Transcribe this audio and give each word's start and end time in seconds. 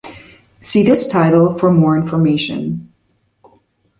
See 0.63 0.81
this 0.81 1.07
title 1.09 1.53
for 1.53 1.71
more 1.71 1.95
information. 1.95 2.91